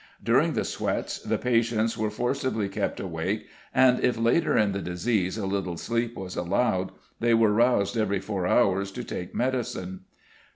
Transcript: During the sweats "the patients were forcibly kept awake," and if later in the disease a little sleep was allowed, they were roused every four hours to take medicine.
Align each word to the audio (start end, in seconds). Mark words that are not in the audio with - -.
During 0.23 0.53
the 0.53 0.65
sweats 0.65 1.19
"the 1.19 1.37
patients 1.37 1.95
were 1.95 2.09
forcibly 2.09 2.67
kept 2.69 2.99
awake," 2.99 3.45
and 3.71 3.99
if 4.03 4.17
later 4.17 4.57
in 4.57 4.71
the 4.71 4.81
disease 4.81 5.37
a 5.37 5.45
little 5.45 5.77
sleep 5.77 6.17
was 6.17 6.35
allowed, 6.35 6.91
they 7.19 7.35
were 7.35 7.51
roused 7.53 7.95
every 7.95 8.19
four 8.19 8.47
hours 8.47 8.91
to 8.93 9.03
take 9.03 9.35
medicine. 9.35 10.05